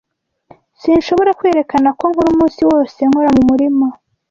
[0.81, 3.87] Sinshobora kwerekana ko nkora umunsi wose nkora mu murima.